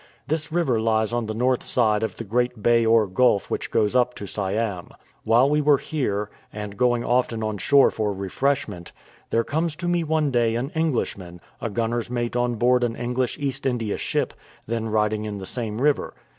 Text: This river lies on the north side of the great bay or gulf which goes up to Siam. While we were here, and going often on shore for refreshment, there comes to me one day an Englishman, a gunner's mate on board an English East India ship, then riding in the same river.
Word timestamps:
This 0.27 0.51
river 0.51 0.79
lies 0.81 1.13
on 1.13 1.27
the 1.27 1.33
north 1.35 1.61
side 1.61 2.01
of 2.01 2.17
the 2.17 2.23
great 2.23 2.63
bay 2.63 2.83
or 2.87 3.05
gulf 3.05 3.51
which 3.51 3.69
goes 3.69 3.95
up 3.95 4.15
to 4.15 4.25
Siam. 4.25 4.89
While 5.25 5.47
we 5.47 5.61
were 5.61 5.77
here, 5.77 6.31
and 6.51 6.75
going 6.75 7.03
often 7.05 7.43
on 7.43 7.59
shore 7.59 7.91
for 7.91 8.11
refreshment, 8.11 8.93
there 9.29 9.43
comes 9.43 9.75
to 9.75 9.87
me 9.87 10.03
one 10.03 10.31
day 10.31 10.55
an 10.55 10.71
Englishman, 10.71 11.39
a 11.61 11.69
gunner's 11.69 12.09
mate 12.09 12.35
on 12.35 12.55
board 12.55 12.83
an 12.83 12.95
English 12.95 13.37
East 13.37 13.67
India 13.67 13.95
ship, 13.99 14.33
then 14.65 14.89
riding 14.89 15.25
in 15.25 15.37
the 15.37 15.45
same 15.45 15.79
river. 15.79 16.15